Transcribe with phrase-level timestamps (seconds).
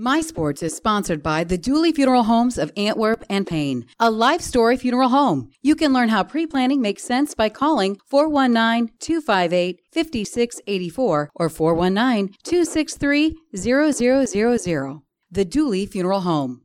[0.00, 4.40] My Sports is sponsored by the Dooley Funeral Homes of Antwerp and Payne, a life
[4.40, 5.50] story funeral home.
[5.60, 12.32] You can learn how pre planning makes sense by calling 419 258 5684 or 419
[12.44, 15.02] 263 0000.
[15.32, 16.62] The Dooley Funeral Home.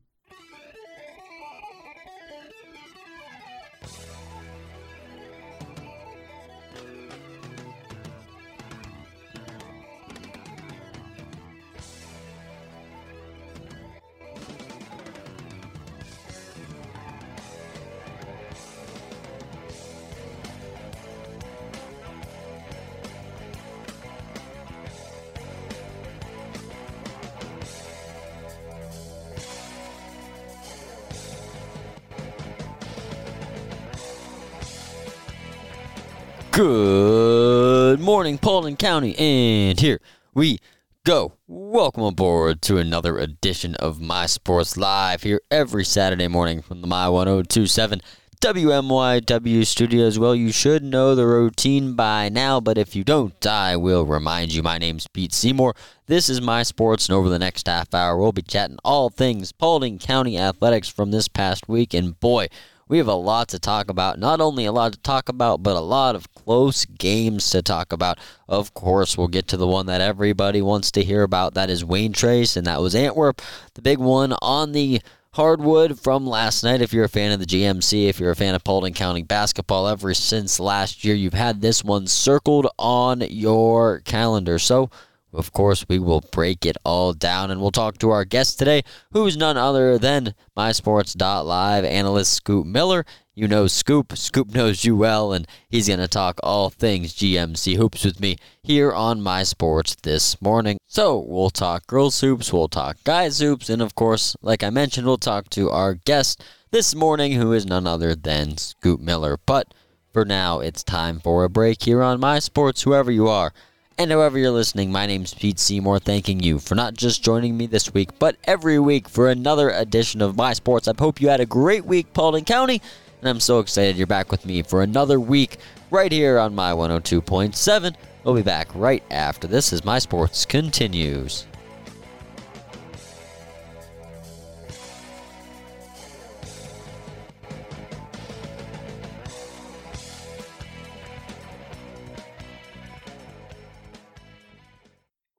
[38.14, 40.00] Morning, Paulding County, and here
[40.36, 40.60] we
[41.04, 41.34] go.
[41.48, 46.86] Welcome aboard to another edition of My Sports Live here every Saturday morning from the
[46.86, 48.02] My 1027
[48.40, 50.20] WMYW studios.
[50.20, 54.54] Well, you should know the routine by now, but if you don't, I will remind
[54.54, 54.62] you.
[54.62, 55.74] My name's Pete Seymour.
[56.06, 59.52] This is My Sports, and over the next half hour, we'll be chatting all things
[59.52, 62.48] Paulding County athletics from this past week, and boy,
[62.94, 64.20] we have a lot to talk about.
[64.20, 67.92] Not only a lot to talk about, but a lot of close games to talk
[67.92, 68.20] about.
[68.48, 71.56] Of course, we'll get to the one that everybody wants to hear about.
[71.56, 73.42] That is Wayne Trace, and that was Antwerp.
[73.74, 76.84] The big one on the hardwood from last night.
[76.84, 79.88] If you're a fan of the GMC, if you're a fan of Paulding County basketball,
[79.88, 84.60] ever since last year, you've had this one circled on your calendar.
[84.60, 84.92] So,
[85.34, 88.84] of course, we will break it all down and we'll talk to our guest today,
[89.12, 93.06] who's none other than MySports.live analyst Scoop Miller.
[93.36, 94.16] You know Scoop.
[94.16, 98.38] Scoop knows you well, and he's going to talk all things GMC hoops with me
[98.62, 100.78] here on My Sports this morning.
[100.88, 105.08] So we'll talk girls hoops, we'll talk guys hoops, and of course, like I mentioned,
[105.08, 109.40] we'll talk to our guest this morning, who is none other than Scoop Miller.
[109.44, 109.74] But
[110.12, 113.52] for now, it's time for a break here on My Sports, whoever you are.
[113.96, 117.68] And however you're listening, my name's Pete Seymour, thanking you for not just joining me
[117.68, 120.88] this week, but every week for another edition of My Sports.
[120.88, 122.82] I hope you had a great week, Paulding County,
[123.22, 125.58] and I'm so excited you're back with me for another week
[125.92, 127.96] right here on my 102.7.
[128.24, 131.46] We'll be back right after this as My Sports continues.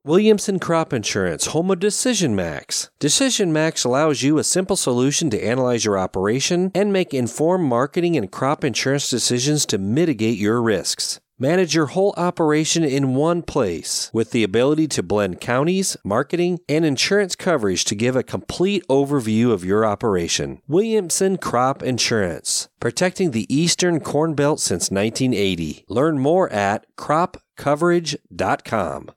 [0.05, 2.91] Williamson Crop Insurance, home of Decision Max.
[2.99, 8.15] Decision Max allows you a simple solution to analyze your operation and make informed marketing
[8.15, 11.19] and crop insurance decisions to mitigate your risks.
[11.39, 16.85] Manage your whole operation in one place with the ability to blend counties, marketing, and
[16.85, 20.61] insurance coverage to give a complete overview of your operation.
[20.67, 25.85] Williamson Crop Insurance, protecting the Eastern Corn Belt since 1980.
[25.89, 29.09] Learn more at cropcoverage.com.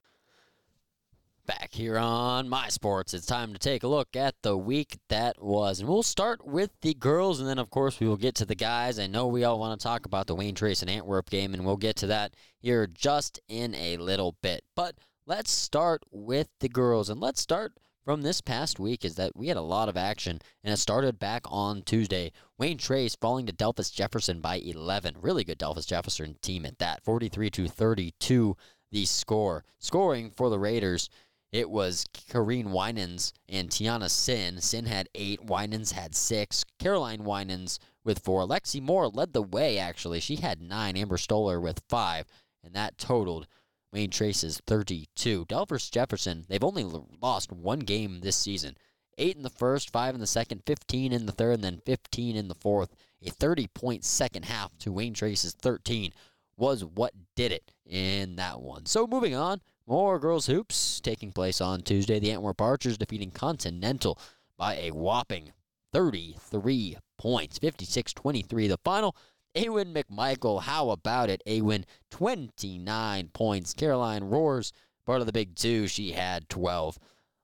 [1.49, 5.43] Back here on My Sports, it's time to take a look at the week that
[5.43, 5.81] was.
[5.81, 8.55] And we'll start with the girls, and then, of course, we will get to the
[8.55, 8.99] guys.
[8.99, 11.65] I know we all want to talk about the Wayne Trace and Antwerp game, and
[11.65, 14.63] we'll get to that here just in a little bit.
[14.77, 17.73] But let's start with the girls, and let's start
[18.05, 21.19] from this past week is that we had a lot of action, and it started
[21.19, 22.31] back on Tuesday.
[22.59, 25.17] Wayne Trace falling to Delphos Jefferson by 11.
[25.23, 27.03] Really good Delphos Jefferson team at that.
[27.05, 28.55] 43 to 32,
[28.91, 29.65] the score.
[29.79, 31.09] Scoring for the Raiders.
[31.51, 34.61] It was Kareen Winans and Tiana Sin.
[34.61, 35.43] Sin had eight.
[35.43, 36.65] Winans had six.
[36.79, 38.47] Caroline Winans with four.
[38.47, 40.21] Lexi Moore led the way, actually.
[40.21, 40.97] She had nine.
[40.97, 42.27] Amber Stoller with five.
[42.63, 43.47] And that totaled
[43.93, 45.47] Wayne Trace's 32.
[45.47, 46.85] Delphos Jefferson, they've only
[47.23, 48.77] lost one game this season.
[49.17, 52.37] Eight in the first, five in the second, 15 in the third, and then 15
[52.37, 52.95] in the fourth.
[53.27, 56.13] A 30 point second half to Wayne Trace's 13
[56.57, 58.87] was what did it in that one.
[58.87, 62.19] So moving on, more girls hoops taking place on Tuesday.
[62.19, 64.19] The Antwerp Archers defeating Continental
[64.59, 65.53] by a whopping
[65.93, 69.17] 33 points, 56-23 the final.
[69.55, 71.43] Awin McMichael, how about it?
[71.47, 73.73] Awin, 29 points.
[73.73, 74.73] Caroline Roars,
[75.07, 76.99] part of the big two, she had 12.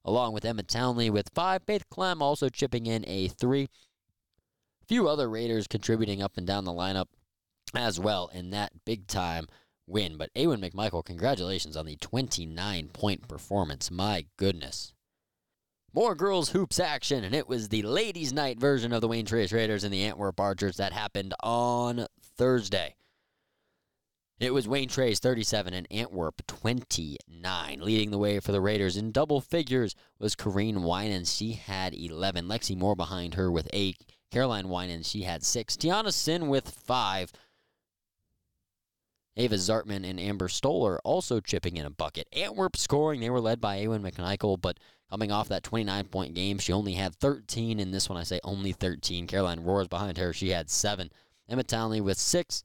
[0.04, 1.62] Along with Emma Townley with five.
[1.66, 3.68] Faith Clem also chipping in a three.
[4.86, 7.06] Few other Raiders contributing up and down the lineup
[7.74, 9.46] as well in that big time
[9.86, 10.16] win.
[10.16, 13.90] But Awin McMichael, congratulations on the 29 point performance.
[13.90, 14.92] My goodness.
[15.92, 19.52] More girls hoops action, and it was the ladies' night version of the Wayne Trace
[19.52, 22.96] Raiders and the Antwerp Archers that happened on Thursday.
[24.40, 27.80] It was Wayne Trace 37 and Antwerp 29.
[27.80, 31.32] Leading the way for the Raiders in double figures was Corrine Winans.
[31.32, 32.48] She had 11.
[32.48, 34.04] Lexi Moore behind her with 8.
[34.32, 35.76] Caroline Winans, she had 6.
[35.76, 37.30] Tiana Sin with 5.
[39.36, 42.28] Ava Zartman and Amber Stoller also chipping in a bucket.
[42.32, 44.78] Antwerp scoring, they were led by Awen McMichael, but
[45.10, 47.80] coming off that 29 point game, she only had 13.
[47.80, 49.26] In this one, I say only 13.
[49.26, 51.10] Caroline Roars behind her, she had 7.
[51.48, 52.62] Emma Townley with 6.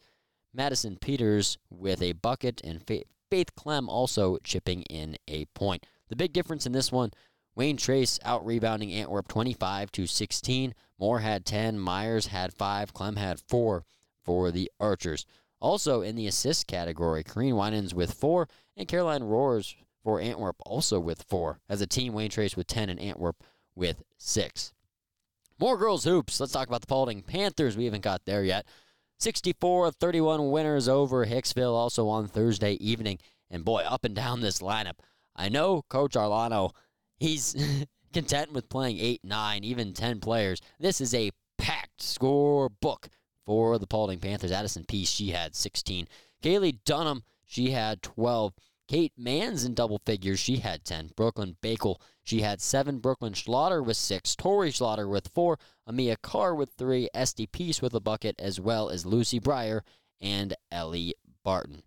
[0.53, 5.85] Madison Peters with a bucket, and Faith Clem also chipping in a point.
[6.07, 7.11] The big difference in this one,
[7.55, 10.73] Wayne Trace out rebounding Antwerp 25 to 16.
[10.97, 13.85] Moore had 10, Myers had 5, Clem had 4
[14.23, 15.25] for the Archers.
[15.61, 18.47] Also in the assist category, Kareen Winans with four,
[18.77, 21.59] and Caroline Roars for Antwerp also with four.
[21.67, 23.43] As a team, Wayne Trace with 10 and Antwerp
[23.75, 24.73] with six.
[25.59, 26.39] More girls hoops.
[26.39, 27.75] Let's talk about the Paulding Panthers.
[27.75, 28.65] We haven't got there yet.
[29.19, 33.19] 64 31 winners over Hicksville also on Thursday evening.
[33.49, 34.99] And boy, up and down this lineup.
[35.35, 36.71] I know Coach Arlano,
[37.17, 37.55] he's
[38.13, 40.61] content with playing 8, 9, even 10 players.
[40.79, 43.09] This is a packed score book
[43.49, 44.51] for the Paulding Panthers.
[44.51, 46.07] Addison Peace, she had 16.
[46.43, 48.53] Kaylee Dunham, she had 12.
[48.87, 51.13] Kate Mans in double figures, she had 10.
[51.15, 52.99] Brooklyn Bakel, she had 7.
[52.99, 54.35] Brooklyn Schlatter with 6.
[54.35, 55.57] Tori Schlatter with 4.
[55.89, 57.09] Amia Carr with 3.
[57.11, 59.81] Esty Peace with a bucket, as well as Lucy Breyer
[60.21, 61.81] and Ellie Barton.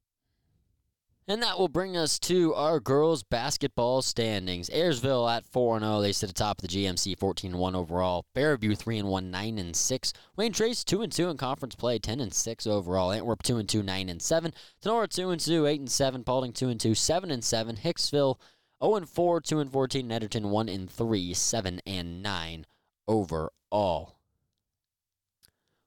[1.28, 4.69] And that will bring us to our girls basketball standings.
[4.70, 6.00] Ayersville at 4 0.
[6.00, 8.24] They sit atop the GMC 14 1 overall.
[8.34, 10.12] Fairview 3 1 9 and 6.
[10.36, 13.12] Wayne Trace 2 2 in conference play 10 and 6 overall.
[13.12, 14.52] Antwerp 2 2 9 and 7.
[14.82, 16.24] Tinora 2 2 8 and 7.
[16.24, 17.76] Paulding 2 2 7 and 7.
[17.76, 18.38] Hicksville
[18.82, 20.10] 0 and 4 2 and 14.
[20.10, 22.66] Edgerton 1 and 3 7 and 9
[23.06, 24.16] overall.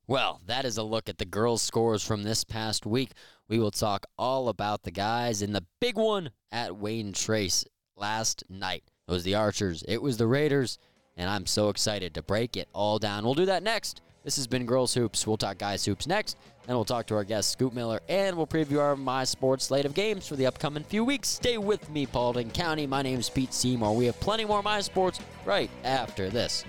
[0.08, 3.12] Well, that is a look at the girls' scores from this past week.
[3.48, 7.66] We will talk all about the guys in the big one at Wayne Trace
[7.96, 8.84] last night.
[9.08, 10.78] It was the Archers, it was the Raiders,
[11.18, 13.24] and I'm so excited to break it all down.
[13.24, 14.02] We'll do that next.
[14.24, 15.28] This has been Girls Hoops.
[15.28, 16.36] We'll talk Guys Hoops next.
[16.68, 19.86] and we'll talk to our guest, Scoop Miller, and we'll preview our My Sports slate
[19.86, 21.30] of games for the upcoming few weeks.
[21.30, 22.88] Stay with me, Paulding County.
[22.88, 23.96] My name's Pete Seymour.
[23.96, 26.66] We have plenty more My Sports right after this.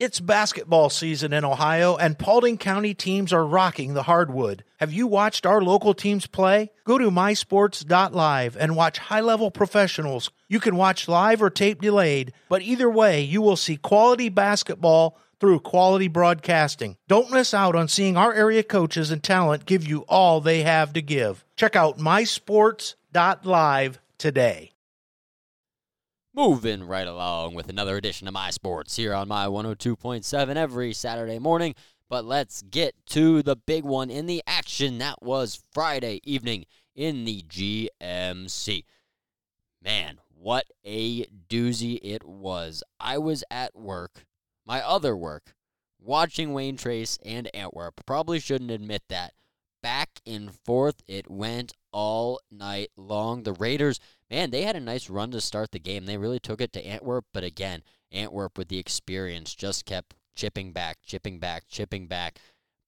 [0.00, 4.64] It's basketball season in Ohio, and Paulding County teams are rocking the hardwood.
[4.78, 6.70] Have you watched our local teams play?
[6.84, 10.30] Go to mysports.live and watch high level professionals.
[10.48, 15.18] You can watch live or tape delayed, but either way, you will see quality basketball
[15.38, 16.96] through quality broadcasting.
[17.06, 20.94] Don't miss out on seeing our area coaches and talent give you all they have
[20.94, 21.44] to give.
[21.56, 24.72] Check out mysports.live today.
[26.42, 31.38] Moving right along with another edition of My Sports here on my 102.7 every Saturday
[31.38, 31.74] morning.
[32.08, 34.96] But let's get to the big one in the action.
[34.96, 36.64] That was Friday evening
[36.94, 38.84] in the GMC.
[39.84, 42.82] Man, what a doozy it was.
[42.98, 44.24] I was at work,
[44.64, 45.52] my other work,
[46.00, 48.06] watching Wayne Trace and Antwerp.
[48.06, 49.34] Probably shouldn't admit that.
[49.82, 53.42] Back and forth it went all night long.
[53.42, 54.00] The Raiders
[54.30, 56.06] man, they had a nice run to start the game.
[56.06, 57.82] They really took it to Antwerp, but again,
[58.12, 62.38] Antwerp with the experience just kept chipping back, chipping back, chipping back.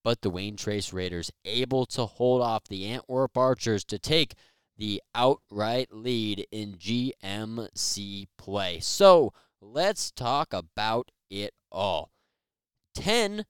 [0.03, 4.35] But the Wayne Trace Raiders able to hold off the Antwerp Archers to take
[4.77, 8.79] the outright lead in GMC play.
[8.79, 12.11] So let's talk about it all.
[12.95, 13.45] 10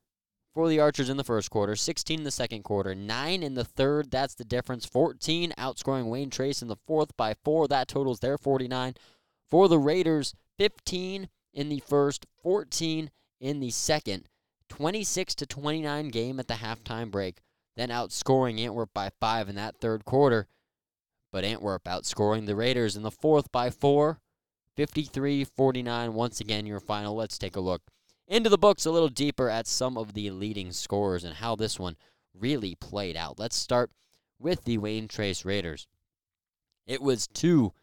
[0.53, 3.63] for the Archers in the first quarter, 16 in the second quarter, 9 in the
[3.63, 4.11] third.
[4.11, 4.85] That's the difference.
[4.85, 7.67] 14 outscoring Wayne Trace in the fourth by 4.
[7.67, 8.93] That totals their 49.
[9.49, 13.09] For the Raiders, 15 in the first, 14
[13.41, 14.29] in the second.
[14.69, 17.41] 26 to 29 game at the halftime break.
[17.75, 20.47] Then outscoring Antwerp by 5 in that third quarter.
[21.31, 24.19] But Antwerp outscoring the Raiders in the fourth by 4.
[24.75, 26.13] 53 49.
[26.13, 27.15] Once again, your final.
[27.15, 27.81] Let's take a look
[28.27, 31.79] into the books a little deeper at some of the leading scorers and how this
[31.79, 31.97] one
[32.33, 33.39] really played out.
[33.39, 33.91] Let's start
[34.39, 35.87] with the Wayne Trace Raiders.
[36.85, 37.73] It was two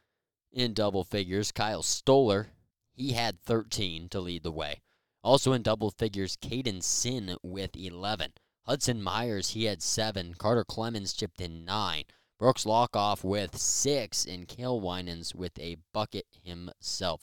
[0.52, 1.52] in double figures.
[1.52, 2.48] Kyle Stoller,
[2.92, 4.82] he had 13 to lead the way.
[5.22, 8.32] Also in double figures, Caden Sin with 11.
[8.66, 10.34] Hudson Myers, he had 7.
[10.34, 12.04] Carter Clemens chipped in 9.
[12.38, 14.24] Brooks Lockoff with 6.
[14.26, 17.22] And Kale Winans with a bucket himself.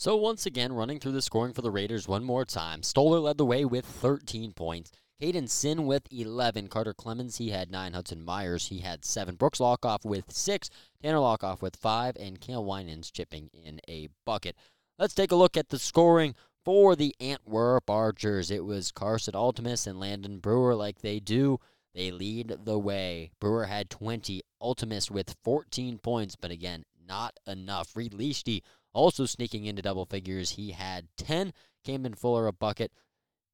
[0.00, 2.82] So once again, running through the scoring for the Raiders one more time.
[2.82, 4.90] Stoller led the way with 13 points.
[5.18, 6.68] Hayden Sin with 11.
[6.68, 7.92] Carter Clemens, he had 9.
[7.92, 9.34] Hudson Myers, he had 7.
[9.34, 10.70] Brooks Lockoff with 6.
[11.02, 12.16] Tanner Lockoff with 5.
[12.18, 14.56] And Kale Winans chipping in a bucket.
[14.98, 18.50] Let's take a look at the scoring for the Antwerp Archers.
[18.50, 21.58] It was Carson Altimus and Landon Brewer like they do
[21.94, 23.32] They lead the way.
[23.38, 27.94] Brewer had 20, Altimus with 14 points, but again, not enough.
[27.94, 30.52] Reed Leashty also sneaking into double figures.
[30.52, 31.52] He had 10.
[31.84, 32.92] Camden Fuller a bucket,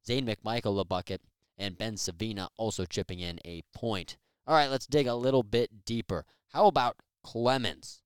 [0.06, 1.22] Zane McMichael a bucket,
[1.56, 4.16] and Ben Savina also chipping in a point.
[4.46, 6.24] All right, let's dig a little bit deeper.
[6.52, 8.02] How about Clemens?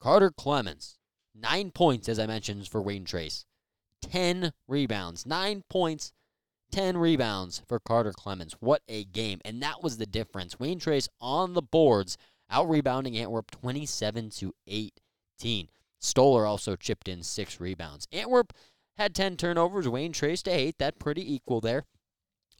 [0.00, 0.98] Carter Clemens,
[1.34, 3.46] nine points, as I mentioned, for Wayne Trace.
[4.02, 5.24] 10 rebounds.
[5.24, 6.12] Nine points,
[6.72, 8.54] 10 rebounds for Carter Clemens.
[8.60, 9.40] What a game.
[9.44, 10.60] And that was the difference.
[10.60, 12.18] Wayne Trace on the boards,
[12.50, 15.68] out rebounding Antwerp 27 to 18.
[16.04, 18.06] Stoller also chipped in six rebounds.
[18.12, 18.52] Antwerp
[18.96, 19.88] had 10 turnovers.
[19.88, 20.76] Wayne Trace to eight.
[20.78, 21.84] That pretty equal there.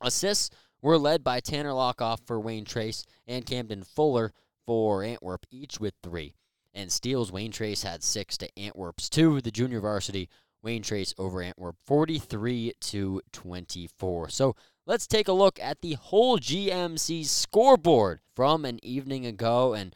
[0.01, 0.49] Assists
[0.81, 4.33] were led by Tanner Lockoff for Wayne Trace and Camden Fuller
[4.65, 6.33] for Antwerp, each with three.
[6.73, 9.39] And steals, Wayne Trace had six to Antwerp's two.
[9.39, 10.27] The junior varsity
[10.61, 14.29] Wayne Trace over Antwerp 43 to 24.
[14.29, 19.95] So let's take a look at the whole GMC scoreboard from an evening ago and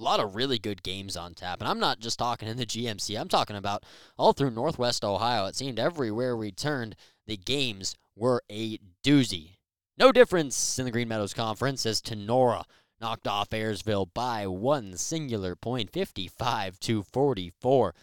[0.00, 1.60] a lot of really good games on tap.
[1.60, 3.84] And I'm not just talking in the GMC, I'm talking about
[4.16, 5.46] all through Northwest Ohio.
[5.46, 9.58] It seemed everywhere we turned, the games were a doozy.
[9.98, 12.64] No difference in the Green Meadows Conference as Tinora
[13.00, 17.94] knocked off Ayersville by one singular point, 55 to 44.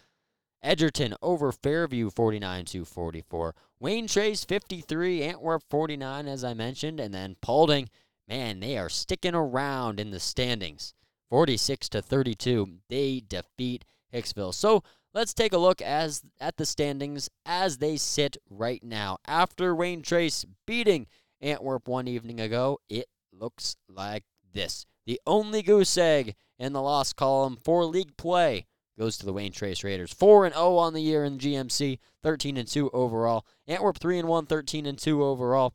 [0.62, 3.54] Edgerton over Fairview 49 to 44.
[3.80, 7.88] Wayne Trace 53, Antwerp 49 as I mentioned, and then Paulding,
[8.28, 10.94] man, they are sticking around in the standings.
[11.30, 14.54] 46 to 32, they defeat Hicksville.
[14.54, 14.82] So,
[15.14, 19.18] let's take a look as at the standings as they sit right now.
[19.26, 21.06] After Wayne Trace beating
[21.40, 24.86] Antwerp one evening ago, it looks like this.
[25.06, 28.66] The only goose egg in the loss column for league play
[28.98, 30.12] goes to the Wayne Trace Raiders.
[30.12, 33.46] 4 and 0 on the year in GMC, 13 and 2 overall.
[33.66, 35.74] Antwerp 3 and 1, 13 and 2 overall.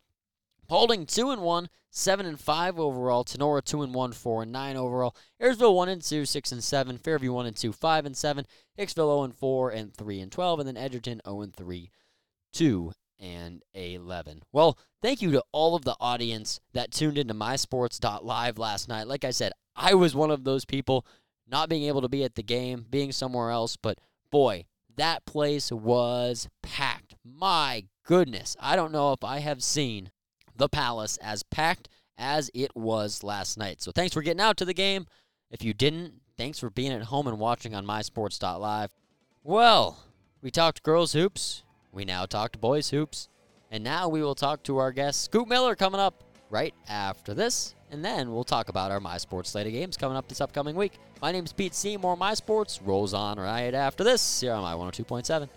[0.68, 3.24] Paulding 2 and 1, 7 and 5 overall.
[3.24, 5.16] Tinora 2 and 1, 4 and 9 overall.
[5.40, 6.98] Ayersville 1 and 2, 6 and 7.
[6.98, 8.48] Fairview 1 and 2, 5 and 7.
[8.78, 11.92] Hicksville 0 and 4 and 3 and 12 and then Edgerton 0 and 3,
[12.52, 14.42] 2 and 11.
[14.52, 19.08] Well, thank you to all of the audience that tuned into mysports.live last night.
[19.08, 21.06] Like I said, I was one of those people
[21.48, 24.00] not being able to be at the game, being somewhere else, but
[24.32, 27.14] boy, that place was packed.
[27.24, 30.10] My goodness, I don't know if I have seen
[30.56, 33.82] the Palace as packed as it was last night.
[33.82, 35.08] So thanks for getting out to the game.
[35.50, 38.92] If you didn't, thanks for being at home and watching on mysports.live.
[39.44, 40.00] Well,
[40.42, 41.64] we talked girls hoops.
[41.92, 43.30] We now talked boys hoops.
[43.72, 47.74] And now we will talk to our guest, Scoop Miller, coming up right after this.
[47.92, 50.76] And then we'll talk about our My Sports slate of games coming up this upcoming
[50.76, 50.94] week.
[51.22, 52.18] My name is Pete Seymour.
[52.18, 55.48] My Sports rolls on right after this here on my 102.7.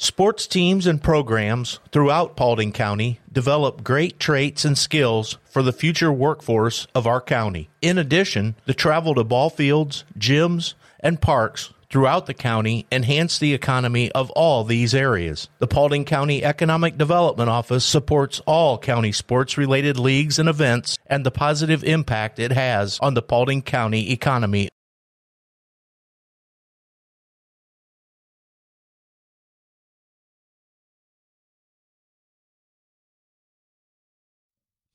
[0.00, 6.12] Sports teams and programs throughout Paulding County develop great traits and skills for the future
[6.12, 7.68] workforce of our county.
[7.82, 13.52] In addition, the travel to ball fields, gyms, and parks throughout the county enhance the
[13.52, 15.48] economy of all these areas.
[15.58, 21.26] The Paulding County Economic Development Office supports all county sports related leagues and events and
[21.26, 24.68] the positive impact it has on the Paulding County economy.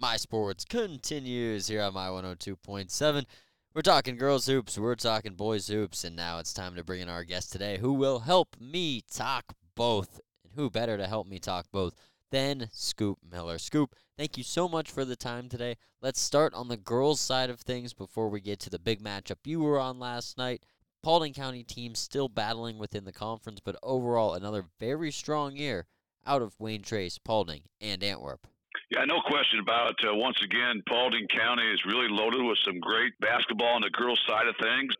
[0.03, 3.25] My Sports continues here on my 102.7.
[3.73, 7.07] We're talking girls hoops, we're talking boys hoops, and now it's time to bring in
[7.07, 10.19] our guest today who will help me talk both.
[10.43, 11.95] And who better to help me talk both
[12.31, 13.57] than Scoop Miller?
[13.57, 15.77] Scoop, thank you so much for the time today.
[16.01, 19.37] Let's start on the girls' side of things before we get to the big matchup
[19.45, 20.65] you were on last night.
[21.01, 25.85] Paulding County team still battling within the conference, but overall another very strong year
[26.27, 28.47] out of Wayne Trace, Paulding, and Antwerp.
[28.93, 30.05] Yeah, no question about it.
[30.05, 34.21] Uh, once again, Paulding County is really loaded with some great basketball on the girls'
[34.27, 34.93] side of things.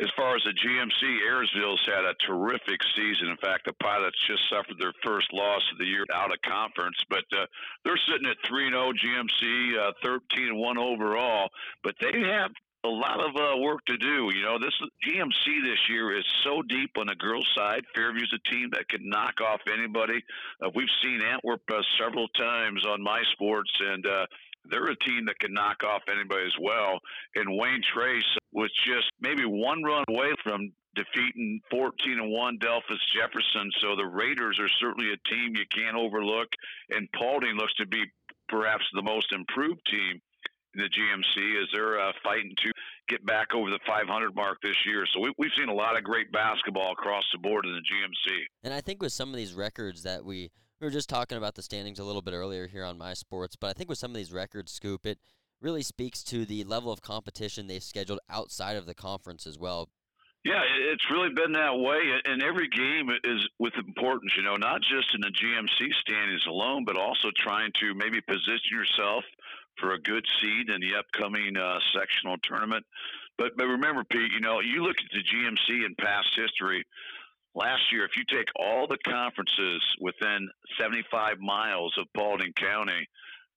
[0.00, 3.28] As far as the GMC, Ayersville's had a terrific season.
[3.28, 6.96] In fact, the Pilots just suffered their first loss of the year out of conference,
[7.08, 7.46] but uh,
[7.84, 11.48] they're sitting at 3 0 GMC, uh, 13 1 overall.
[11.84, 12.50] But they have
[12.86, 14.30] a lot of uh, work to do.
[14.34, 14.74] You know, this
[15.06, 17.82] GMC this year is so deep on the girls' side.
[17.94, 20.22] Fairview's a team that can knock off anybody.
[20.62, 24.26] Uh, we've seen Antwerp uh, several times on my sports, and uh,
[24.70, 26.98] they're a team that can knock off anybody as well.
[27.34, 33.04] And Wayne Trace was just maybe one run away from defeating 14 and 1 Delphos
[33.14, 33.70] Jefferson.
[33.82, 36.48] So the Raiders are certainly a team you can't overlook.
[36.90, 38.02] And Paulding looks to be
[38.48, 40.20] perhaps the most improved team
[40.76, 42.72] the GMC as they're uh, fighting to
[43.08, 45.04] get back over the 500 mark this year.
[45.12, 48.44] So we, we've seen a lot of great basketball across the board in the GMC.
[48.64, 51.54] And I think with some of these records that we we were just talking about
[51.54, 54.10] the standings a little bit earlier here on my sports, but I think with some
[54.10, 55.18] of these records, Scoop, it
[55.62, 59.88] really speaks to the level of competition they've scheduled outside of the conference as well.
[60.44, 64.32] Yeah, it's really been that way, and every game is with importance.
[64.36, 68.70] You know, not just in the GMC standings alone, but also trying to maybe position
[68.70, 69.24] yourself
[69.78, 72.84] for a good seed in the upcoming uh, sectional tournament.
[73.38, 76.84] But but remember, Pete, you know, you look at the GMC in past history.
[77.54, 83.08] Last year, if you take all the conferences within 75 miles of Paulding County,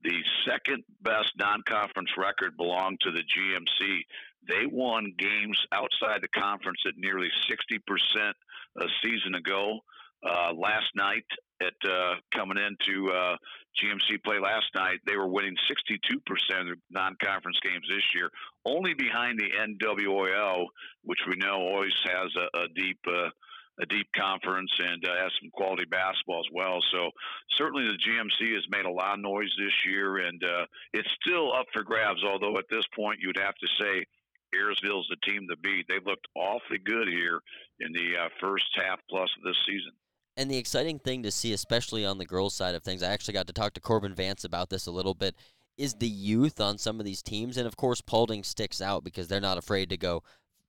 [0.04, 4.00] the second best non-conference record belonged to the GMC.
[4.48, 8.32] They won games outside the conference at nearly 60%
[8.78, 9.80] a season ago.
[10.24, 11.26] Uh, last night,
[11.62, 13.36] at uh, coming into uh,
[13.82, 18.30] GMC play last night, they were winning 62% of their non-conference games this year,
[18.66, 20.66] only behind the NWOL,
[21.04, 23.30] which we know always has a, a deep uh,
[23.82, 26.80] a deep conference and uh, has some quality basketball as well.
[26.92, 27.12] So
[27.58, 31.54] certainly the GMC has made a lot of noise this year, and uh, it's still
[31.54, 32.22] up for grabs.
[32.26, 34.04] Although at this point you'd have to say
[34.56, 35.86] Ayersville's the team to beat.
[35.88, 37.40] They've looked awfully good here
[37.80, 39.92] in the uh, first half plus of this season.
[40.40, 43.34] And the exciting thing to see, especially on the girls' side of things, I actually
[43.34, 45.36] got to talk to Corbin Vance about this a little bit,
[45.78, 47.58] is the youth on some of these teams.
[47.58, 50.24] And of course, Paulding sticks out because they're not afraid to go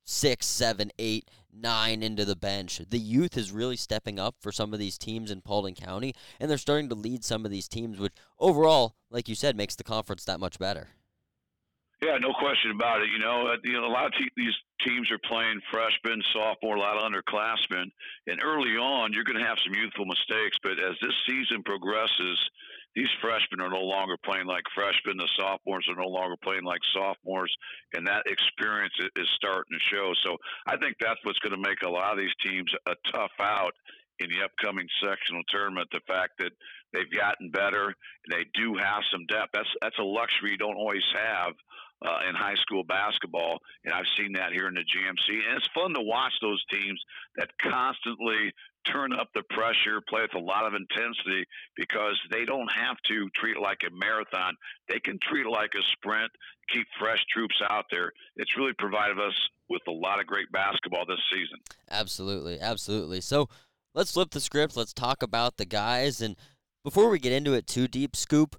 [0.04, 2.80] six, seven, eight, nine into the bench.
[2.90, 6.50] The youth is really stepping up for some of these teams in Paulding County, and
[6.50, 9.84] they're starting to lead some of these teams, which overall, like you said, makes the
[9.84, 10.88] conference that much better.
[12.02, 13.10] Yeah, no question about it.
[13.12, 16.76] You know, uh, you know a lot of te- these teams are playing freshmen, sophomore,
[16.76, 17.92] a lot of underclassmen,
[18.26, 20.56] and early on you're going to have some youthful mistakes.
[20.62, 22.40] But as this season progresses,
[22.96, 25.18] these freshmen are no longer playing like freshmen.
[25.18, 27.54] The sophomores are no longer playing like sophomores,
[27.92, 30.12] and that experience is starting to show.
[30.24, 33.36] So I think that's what's going to make a lot of these teams a tough
[33.40, 33.74] out
[34.20, 35.88] in the upcoming sectional tournament.
[35.92, 36.52] The fact that
[36.92, 37.94] they've gotten better,
[38.30, 39.52] they do have some depth.
[39.52, 41.52] That's that's a luxury you don't always have.
[42.02, 45.68] Uh, in high school basketball, and I've seen that here in the GMC, and it's
[45.74, 46.98] fun to watch those teams
[47.36, 48.54] that constantly
[48.86, 51.44] turn up the pressure, play with a lot of intensity
[51.76, 54.54] because they don't have to treat it like a marathon.
[54.88, 56.30] They can treat it like a sprint,
[56.72, 58.12] keep fresh troops out there.
[58.36, 59.34] It's really provided us
[59.68, 61.58] with a lot of great basketball this season.
[61.90, 63.20] Absolutely, absolutely.
[63.20, 63.48] So
[63.94, 64.76] let's flip the script.
[64.76, 66.20] Let's talk about the guys.
[66.20, 66.36] And
[66.84, 68.56] before we get into it too deep, Scoop,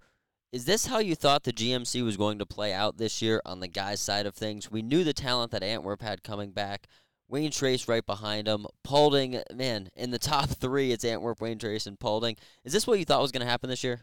[0.51, 3.61] is this how you thought the GMC was going to play out this year on
[3.61, 4.69] the guys' side of things?
[4.69, 6.87] We knew the talent that Antwerp had coming back.
[7.29, 8.67] Wayne Trace right behind him.
[8.83, 12.35] Paulding, man, in the top three, it's Antwerp, Wayne Trace, and Paulding.
[12.65, 14.01] Is this what you thought was going to happen this year?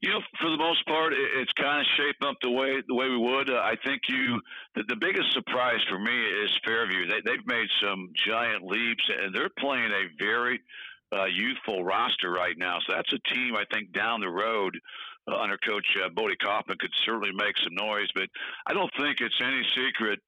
[0.00, 3.08] You know, for the most part, it's kind of shaped up the way the way
[3.08, 3.48] we would.
[3.48, 4.38] Uh, I think you
[4.74, 6.12] the, the biggest surprise for me
[6.44, 7.08] is Fairview.
[7.08, 10.60] They, they've made some giant leaps, and they're playing a very
[11.14, 12.78] uh, youthful roster right now.
[12.86, 14.78] So that's a team I think down the road
[15.30, 18.08] uh, under Coach uh, Bodie Kaufman could certainly make some noise.
[18.14, 18.28] But
[18.66, 20.20] I don't think it's any secret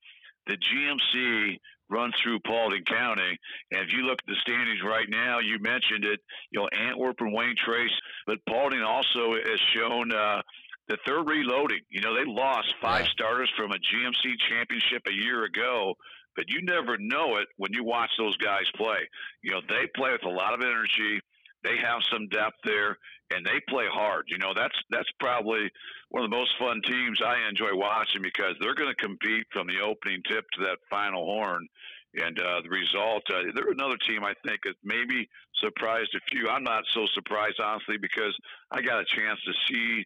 [0.47, 3.39] the GMC runs through Paulding County.
[3.71, 7.17] And if you look at the standings right now, you mentioned it, you know, Antwerp
[7.21, 7.95] and Wayne Trace,
[8.27, 10.43] but Paulding also has shown uh,
[10.89, 11.81] that they're reloading.
[11.91, 13.13] You know, they lost five yeah.
[13.13, 15.95] starters from a GMC championship a year ago,
[16.35, 19.09] but you never know it when you watch those guys play.
[19.43, 21.21] You know, they play with a lot of energy.
[21.67, 22.97] They have some depth there,
[23.35, 24.27] and they play hard.
[24.29, 25.69] You know, that's that's probably
[26.11, 29.67] one of the most fun teams I enjoy watching because they're going to compete from
[29.67, 31.67] the opening tip to that final horn.
[32.15, 35.29] And uh, the result, uh, they're another team I think that maybe
[35.61, 36.49] surprised a few.
[36.49, 38.33] I'm not so surprised, honestly, because
[38.71, 40.05] I got a chance to see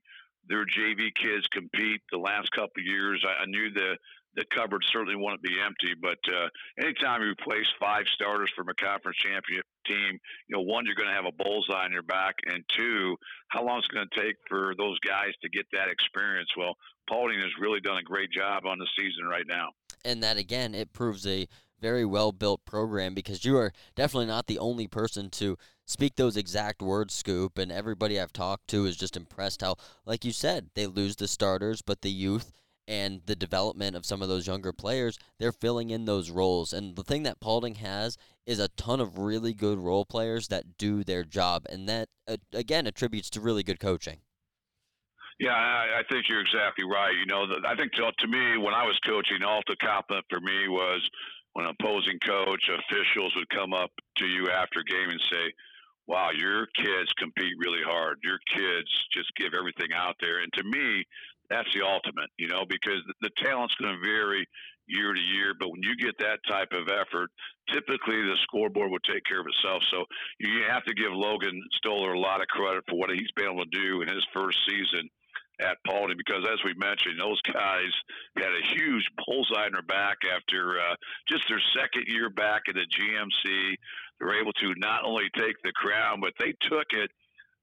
[0.49, 3.23] their JV kids compete the last couple of years.
[3.23, 3.96] I, I knew the
[4.37, 5.94] the cupboard certainly won't be empty.
[6.01, 6.49] But uh,
[6.81, 11.09] anytime you replace five starters from a conference championship team, you know, one, you're going
[11.09, 13.16] to have a bullseye on your back, and two,
[13.48, 16.48] how long it's going to take for those guys to get that experience?
[16.57, 16.74] Well,
[17.09, 19.70] Paulding has really done a great job on the season right now.
[20.05, 21.48] And that again, it proves a
[21.81, 26.37] very well built program because you are definitely not the only person to speak those
[26.37, 27.59] exact words, Scoop.
[27.59, 31.29] And everybody I've talked to is just impressed how, like you said, they lose the
[31.29, 32.53] starters, but the youth
[32.90, 36.72] and the development of some of those younger players, they're filling in those roles.
[36.72, 40.76] And the thing that Paulding has is a ton of really good role players that
[40.76, 44.18] do their job, and that uh, again attributes to really good coaching.
[45.38, 47.14] Yeah, I, I think you're exactly right.
[47.14, 50.68] You know, I think to, to me, when I was coaching, ultra compliment for me
[50.68, 51.00] was
[51.53, 55.53] when opposing coach officials would come up to you after game and say,
[56.07, 58.18] wow, your kids compete really hard.
[58.22, 60.40] Your kids just give everything out there.
[60.40, 61.05] And to me,
[61.50, 64.46] that's the ultimate, you know, because the talent's going to vary
[64.86, 65.54] year to year.
[65.58, 67.30] But when you get that type of effort,
[67.72, 69.82] typically the scoreboard will take care of itself.
[69.90, 70.04] So
[70.38, 73.64] you have to give Logan Stoller a lot of credit for what he's been able
[73.64, 75.10] to do in his first season
[75.60, 77.92] at Paulding because, as we mentioned, those guys
[78.36, 80.96] had a huge bullseye in their back after uh,
[81.28, 83.76] just their second year back in the GMC.
[84.18, 87.10] They were able to not only take the crown, but they took it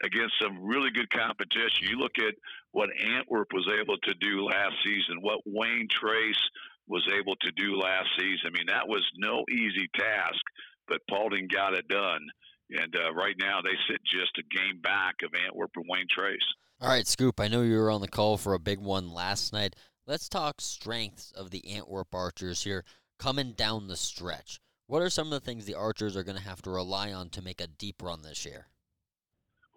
[0.03, 1.89] against some really good competition.
[1.89, 2.35] You look at
[2.71, 6.49] what Antwerp was able to do last season, what Wayne Trace
[6.87, 8.47] was able to do last season.
[8.47, 10.41] I mean, that was no easy task,
[10.87, 12.21] but Paulding got it done.
[12.69, 16.39] And uh, right now, they sit just a game back of Antwerp and Wayne Trace.
[16.81, 19.51] All right, Scoop, I know you were on the call for a big one last
[19.53, 19.75] night.
[20.05, 22.83] Let's talk strengths of the Antwerp Archers here
[23.17, 24.59] coming down the stretch.
[24.85, 27.29] What are some of the things the Archers are going to have to rely on
[27.31, 28.67] to make a deep run this year?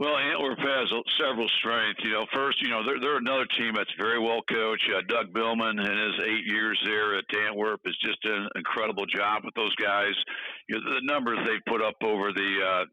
[0.01, 0.89] Well, Antwerp has
[1.21, 2.01] several strengths.
[2.03, 4.89] You know, first, you know, they're, they're another team that's very well coached.
[4.89, 9.45] Uh, Doug Billman and his eight years there at Antwerp has just an incredible job
[9.45, 10.17] with those guys.
[10.71, 12.85] You know, the numbers they've put up over the uh,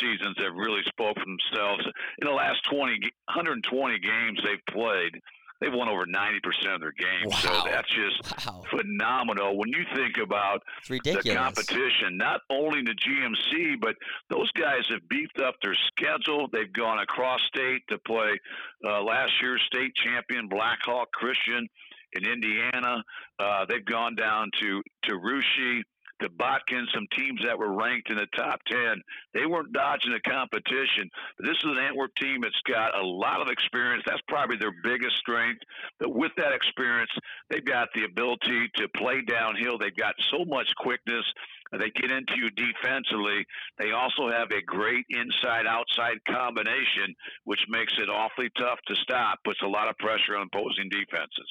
[0.00, 1.84] seasons have really spoken for themselves.
[2.22, 2.88] In the last 20,
[3.36, 5.12] 120 games they've played,
[5.60, 7.26] they've won over 90% of their games.
[7.26, 7.38] Wow.
[7.38, 8.62] So that's just wow.
[8.70, 11.00] phenomenal when you think about the
[11.34, 13.94] competition, not only the GMC, but
[14.28, 16.48] those guys have beefed up their schedule.
[16.52, 18.38] They've gone across state to play
[18.86, 21.68] uh, last year's state champion Blackhawk Christian
[22.12, 23.02] in Indiana.
[23.38, 25.82] Uh, they've gone down to, to Russia
[26.20, 29.02] to Botkins, some teams that were ranked in the top 10.
[29.34, 31.10] They weren't dodging the competition.
[31.36, 34.02] But this is an Antwerp team that's got a lot of experience.
[34.06, 35.62] That's probably their biggest strength.
[35.98, 37.10] But with that experience,
[37.48, 39.78] they've got the ability to play downhill.
[39.78, 41.24] They've got so much quickness.
[41.72, 43.46] They get into you defensively.
[43.78, 49.38] They also have a great inside outside combination, which makes it awfully tough to stop,
[49.44, 51.50] puts a lot of pressure on opposing defenses.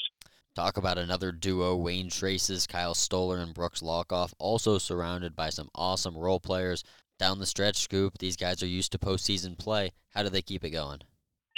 [0.55, 5.69] Talk about another duo, Wayne Traces, Kyle Stoller, and Brooks Lockoff, also surrounded by some
[5.75, 6.83] awesome role players.
[7.19, 9.91] Down the stretch, Scoop, these guys are used to postseason play.
[10.13, 10.99] How do they keep it going?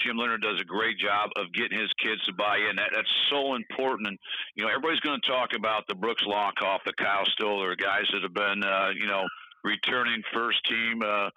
[0.03, 2.75] Jim Leonard does a great job of getting his kids to buy in.
[2.75, 4.07] That, that's so important.
[4.07, 4.17] And,
[4.55, 8.23] you know, everybody's going to talk about the Brooks Lockoff, the Kyle Stoller, guys that
[8.23, 9.23] have been, uh, you know,
[9.63, 11.29] returning first team uh,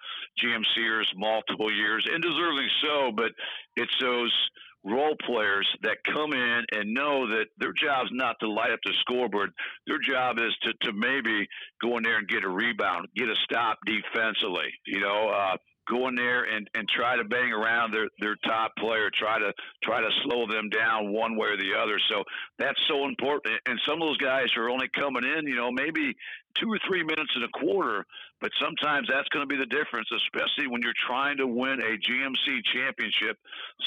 [0.43, 3.13] GMCers multiple years, and deserving so.
[3.15, 3.33] But
[3.77, 4.33] it's those
[4.85, 8.81] role players that come in and know that their job is not to light up
[8.85, 9.51] the scoreboard.
[9.87, 11.47] Their job is to, to maybe
[11.83, 14.69] go in there and get a rebound, get a stop defensively.
[14.87, 15.57] You know, uh,
[15.89, 19.53] go in there and, and try to bang around their, their top player, try to
[19.83, 21.99] try to slow them down one way or the other.
[22.11, 22.25] So
[22.59, 23.55] that's so important.
[23.67, 26.15] And some of those guys are only coming in, you know, maybe
[26.61, 28.05] two or three minutes in a quarter,
[28.41, 31.97] but sometimes that's going to be the difference, especially when you're trying to win a
[31.99, 33.39] GMC championship,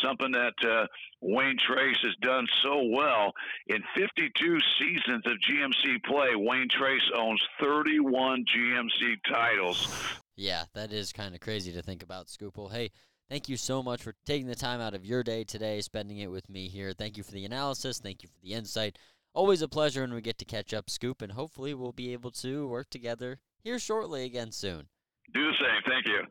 [0.04, 0.88] something that uh,
[1.22, 3.34] Wayne Trace has done so well.
[3.68, 9.88] In 52 seasons of GMC play, Wayne Trace owns 31 GMC titles.
[10.36, 12.72] Yeah, that is kind of crazy to think about, Scoople.
[12.72, 12.92] Hey,
[13.30, 16.32] thank you so much for taking the time out of your day today, spending it
[16.32, 16.94] with me here.
[16.94, 18.00] Thank you for the analysis.
[18.00, 18.98] Thank you for the insight.
[19.38, 22.32] Always a pleasure when we get to catch up, Scoop, and hopefully we'll be able
[22.32, 24.88] to work together here shortly again soon.
[25.32, 25.84] Do the same.
[25.86, 26.24] Thank you.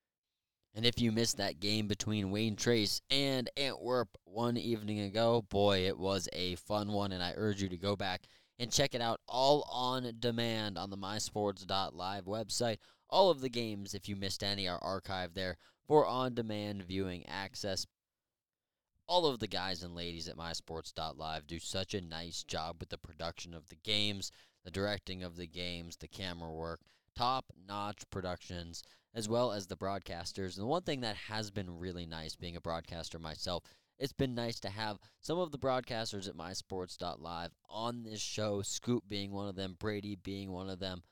[0.75, 5.87] And if you missed that game between Wayne Trace and Antwerp one evening ago, boy,
[5.87, 8.23] it was a fun one, and I urge you to go back
[8.59, 12.79] and check it out all on demand on the mysports.live website.
[13.09, 17.25] All of the games, if you missed any, are archived there for on demand viewing
[17.29, 17.87] access
[19.09, 22.99] all of the guys and ladies at mysports.live do such a nice job with the
[22.99, 24.31] production of the games,
[24.65, 26.81] the directing of the games, the camera work,
[27.15, 28.83] top notch productions,
[29.15, 30.57] as well as the broadcasters.
[30.57, 33.63] And the one thing that has been really nice being a broadcaster myself,
[33.99, 39.05] it's been nice to have some of the broadcasters at mysports.live on this show, Scoop
[39.09, 41.03] being one of them, Brady being one of them.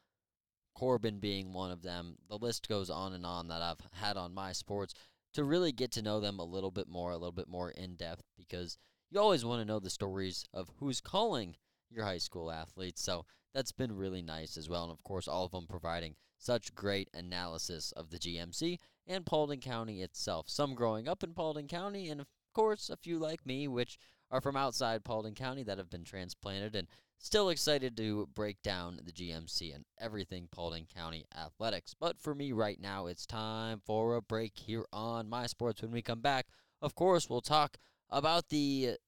[0.75, 2.17] Corbin being one of them.
[2.29, 4.93] The list goes on and on that I've had on my sports
[5.35, 7.95] to really get to know them a little bit more, a little bit more in
[7.95, 8.79] depth, because
[9.11, 11.57] you always want to know the stories of who's calling
[11.91, 13.03] your high school athletes.
[13.03, 14.85] So that's been really nice as well.
[14.85, 19.61] And of course, all of them providing such great analysis of the GMC and Paulding
[19.61, 20.49] County itself.
[20.49, 23.99] Some growing up in Paulding County, and of course, a few like me, which
[24.31, 26.89] are from outside Paulding County that have been transplanted and
[27.25, 31.95] Still excited to break down the GMC and everything Paulding County athletics.
[31.99, 35.81] But for me right now, it's time for a break here on My Sports.
[35.81, 36.49] When we come back,
[36.83, 37.79] of course, we'll talk
[38.11, 38.99] about the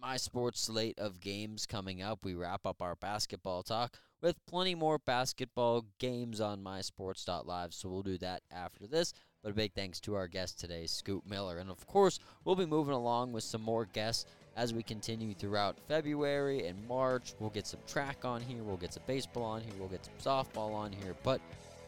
[0.00, 2.20] My Sports slate of games coming up.
[2.24, 7.74] We wrap up our basketball talk with plenty more basketball games on mysports.live.
[7.74, 9.12] So we'll do that after this.
[9.42, 11.58] But a big thanks to our guest today, Scoop Miller.
[11.58, 15.76] And of course, we'll be moving along with some more guests as we continue throughout
[15.88, 17.34] February and March.
[17.38, 20.14] We'll get some track on here, we'll get some baseball on here, we'll get some
[20.44, 21.40] softball on here, but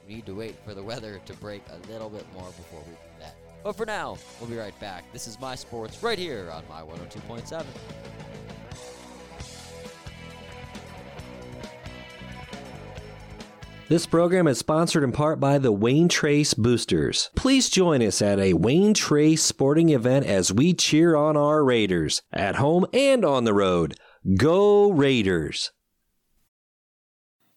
[0.07, 2.92] we need to wait for the weather to break a little bit more before we
[2.92, 3.37] do that.
[3.62, 5.12] But for now, we'll be right back.
[5.12, 7.64] This is My Sports right here on My 102.7.
[13.88, 17.31] This program is sponsored in part by the Wayne Trace Boosters.
[17.37, 22.20] Please join us at a Wayne Trace sporting event as we cheer on our Raiders
[22.33, 23.94] at home and on the road.
[24.37, 25.70] Go Raiders!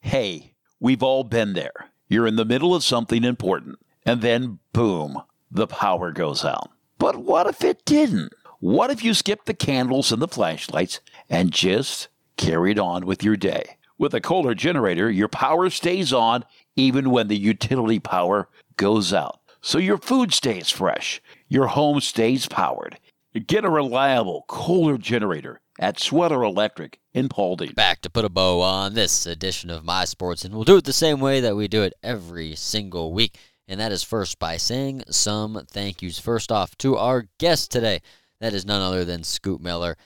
[0.01, 1.89] Hey, we've all been there.
[2.07, 6.69] You're in the middle of something important, and then boom, the power goes out.
[6.99, 8.33] But what if it didn't?
[8.59, 13.35] What if you skipped the candles and the flashlights and just carried on with your
[13.35, 13.78] day?
[13.99, 16.45] With a Kohler generator, your power stays on
[16.77, 19.41] even when the utility power goes out.
[19.62, 22.97] So your food stays fresh, your home stays powered.
[23.45, 27.73] Get a reliable Kohler generator at Schweller Electric in Paulding.
[27.73, 30.85] Back to put a bow on this edition of My Sports, and we'll do it
[30.85, 33.38] the same way that we do it every single week.
[33.67, 36.19] And that is first by saying some thank yous.
[36.19, 38.01] First off, to our guest today.
[38.39, 39.97] That is none other than Scoop Miller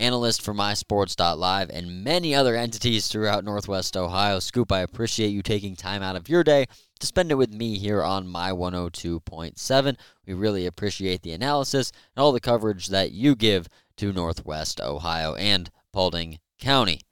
[0.00, 4.40] analyst for MySports.live, and many other entities throughout Northwest Ohio.
[4.40, 6.66] Scoop, I appreciate you taking time out of your day
[6.98, 9.96] to spend it with me here on My 102.7.
[10.26, 15.34] We really appreciate the analysis and all the coverage that you give to Northwest Ohio
[15.34, 17.02] and Paulding County.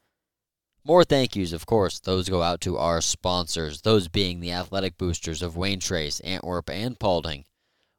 [0.84, 2.00] More thank yous, of course.
[2.00, 6.70] Those go out to our sponsors, those being the athletic boosters of Wayne Trace, Antwerp,
[6.70, 7.44] and Paulding,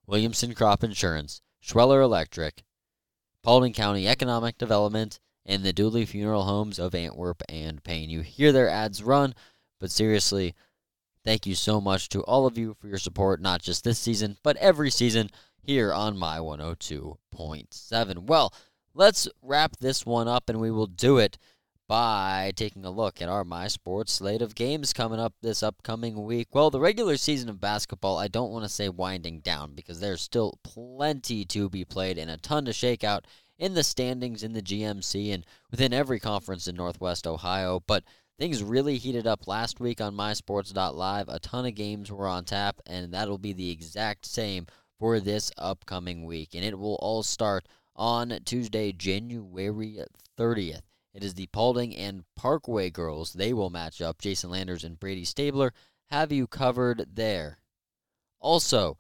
[0.08, 2.64] Williamson Crop Insurance, Schweller Electric,
[3.44, 8.10] Paulding County Economic Development, and the Dooley Funeral Homes of Antwerp and Payne.
[8.10, 9.34] You hear their ads run,
[9.80, 10.54] but seriously,
[11.26, 14.38] thank you so much to all of you for your support, not just this season,
[14.44, 15.30] but every season
[15.62, 18.20] here on My 102.7.
[18.28, 18.54] Well,
[18.94, 21.38] let's wrap this one up, and we will do it
[21.90, 26.24] by taking a look at our My Sports slate of games coming up this upcoming
[26.24, 26.50] week.
[26.54, 30.22] Well, the regular season of basketball, I don't want to say winding down because there's
[30.22, 33.26] still plenty to be played and a ton to shake out
[33.58, 37.82] in the standings in the GMC and within every conference in Northwest Ohio.
[37.88, 38.04] But
[38.38, 41.28] things really heated up last week on MySports.live.
[41.28, 44.68] A ton of games were on tap, and that'll be the exact same
[45.00, 46.50] for this upcoming week.
[46.54, 49.98] And it will all start on Tuesday, January
[50.38, 50.82] 30th.
[51.14, 53.34] It is the Paulding and Parkway girls.
[53.34, 54.20] They will match up.
[54.20, 55.74] Jason Landers and Brady Stabler
[56.08, 57.58] have you covered there.
[58.40, 58.98] Also,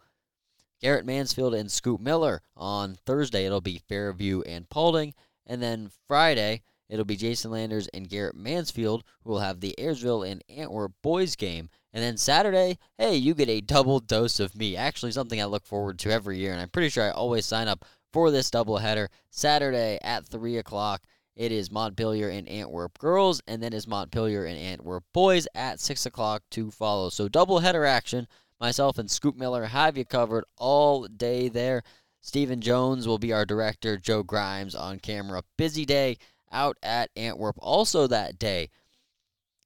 [0.82, 3.46] Garrett Mansfield and Scoop Miller on Thursday.
[3.46, 5.14] It'll be Fairview and Paulding.
[5.46, 10.30] And then Friday, it'll be Jason Landers and Garrett Mansfield who will have the Ayersville
[10.30, 11.70] and Antwerp boys game.
[11.92, 14.76] And then Saturday, hey, you get a double dose of me.
[14.76, 16.54] Actually, something I look forward to every year.
[16.54, 19.08] And I'm pretty sure I always sign up for this doubleheader.
[19.30, 21.04] Saturday at 3 o'clock.
[21.40, 26.06] It is Montpelier and Antwerp girls, and then is Montpelier and Antwerp boys at 6
[26.06, 27.10] o'clock to follow.
[27.10, 28.28] So double header action.
[28.60, 31.84] Myself and Scoop Miller have you covered all day there.
[32.20, 35.44] Stephen Jones will be our director, Joe Grimes on camera.
[35.58, 36.18] Busy day
[36.52, 37.56] out at Antwerp.
[37.62, 38.70] Also that day,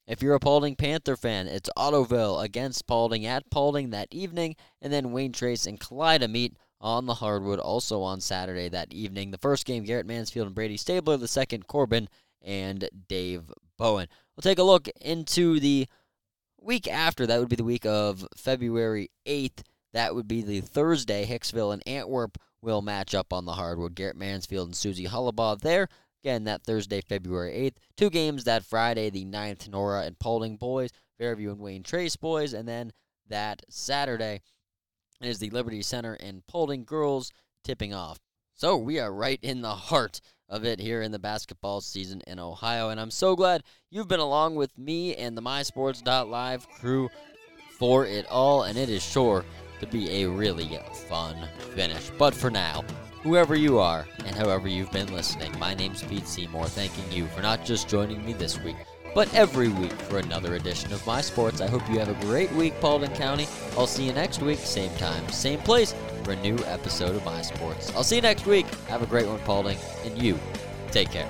[0.06, 4.94] if you're a Paulding Panther fan, it's Ottoville against Paulding at Paulding that evening, and
[4.94, 9.32] then Wayne Trace and Kalida meet on the hardwood also on Saturday that evening.
[9.32, 11.18] The first game, Garrett Mansfield and Brady Stabler.
[11.18, 12.10] The second, Corbin
[12.42, 14.08] and Dave Bowen.
[14.36, 15.88] We'll take a look into the
[16.62, 17.26] week after.
[17.26, 19.64] That would be the week of February 8th.
[19.94, 21.26] That would be the Thursday.
[21.26, 23.96] Hicksville and Antwerp will match up on the hardwood.
[23.96, 25.88] Garrett Mansfield and Susie Hullabaugh there.
[26.24, 27.76] Again, that Thursday, February 8th.
[27.96, 32.54] Two games that Friday, the 9th, Nora and Paulding boys, Fairview and Wayne Trace boys,
[32.54, 32.92] and then
[33.30, 34.42] that Saturday,
[35.26, 37.32] is the Liberty Center and Paulding girls
[37.64, 38.20] tipping off.
[38.56, 42.40] So we are right in the heart of it here in the basketball season in
[42.40, 47.10] Ohio, and I'm so glad you've been along with me and the MySports.live crew
[47.80, 49.44] for it all, and it is sure
[49.80, 51.36] to be a really fun
[51.76, 52.12] finish.
[52.18, 52.84] But for now,
[53.24, 57.42] whoever you are and however you've been listening, my name's Pete Seymour, thanking you for
[57.42, 58.76] not just joining me this week,
[59.14, 61.62] but every week for another edition of My Sports.
[61.62, 63.48] I hope you have a great week, Paulding County.
[63.78, 67.42] I'll see you next week, same time, same place, for a new episode of My
[67.42, 67.94] Sports.
[67.96, 68.66] I'll see you next week.
[68.88, 70.40] Have a great one, Paulding, and you
[70.92, 71.30] take care.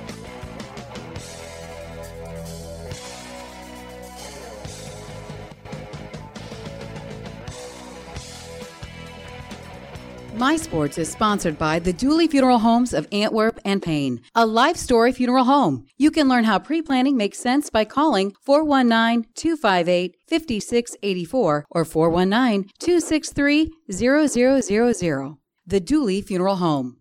[10.35, 14.77] My Sports is sponsored by the Dooley Funeral Homes of Antwerp and Payne, a life
[14.77, 15.85] story funeral home.
[15.97, 22.71] You can learn how pre planning makes sense by calling 419 258 5684 or 419
[22.79, 25.37] 263 0000.
[25.67, 26.97] The Dooley Funeral Home.